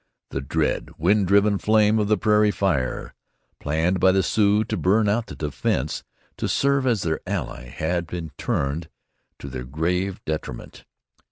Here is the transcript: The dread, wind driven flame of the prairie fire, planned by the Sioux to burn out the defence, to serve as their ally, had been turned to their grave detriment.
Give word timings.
The 0.31 0.41
dread, 0.41 0.89
wind 0.97 1.27
driven 1.27 1.59
flame 1.59 1.99
of 1.99 2.07
the 2.07 2.17
prairie 2.17 2.49
fire, 2.49 3.13
planned 3.59 3.99
by 3.99 4.11
the 4.11 4.23
Sioux 4.23 4.63
to 4.63 4.75
burn 4.75 5.07
out 5.07 5.27
the 5.27 5.35
defence, 5.35 6.03
to 6.37 6.47
serve 6.47 6.87
as 6.87 7.03
their 7.03 7.19
ally, 7.27 7.65
had 7.67 8.07
been 8.07 8.31
turned 8.35 8.89
to 9.37 9.47
their 9.47 9.63
grave 9.63 10.19
detriment. 10.25 10.85